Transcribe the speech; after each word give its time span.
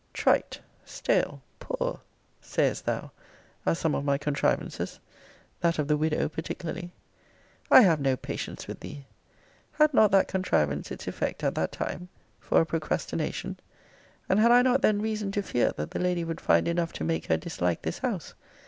Trite, 0.13 0.59
stale, 0.83 1.43
poor, 1.59 1.99
(sayest 2.41 2.87
thou,) 2.87 3.11
are 3.67 3.75
some 3.75 3.93
of 3.93 4.03
my 4.03 4.17
contrivances; 4.17 4.99
that 5.59 5.77
of 5.77 5.87
the 5.87 5.95
widow 5.95 6.27
particularly! 6.27 6.91
I 7.69 7.81
have 7.81 7.99
no 7.99 8.17
patience 8.17 8.65
with 8.67 8.79
thee. 8.79 9.05
Had 9.73 9.93
not 9.93 10.09
that 10.09 10.27
contrivance 10.27 10.89
its 10.89 11.07
effect 11.07 11.43
at 11.43 11.53
that 11.53 11.71
time, 11.71 12.09
for 12.39 12.59
a 12.61 12.65
procrastination? 12.65 13.59
and 14.27 14.39
had 14.39 14.51
I 14.51 14.63
not 14.63 14.81
then 14.81 15.03
reason 15.03 15.31
to 15.33 15.43
fear, 15.43 15.71
that 15.77 15.91
the 15.91 15.99
lady 15.99 16.23
would 16.23 16.41
find 16.41 16.67
enough 16.67 16.93
to 16.93 17.03
make 17.03 17.27
her 17.27 17.37
dislike 17.37 17.83
this 17.83 17.99
house? 17.99 18.33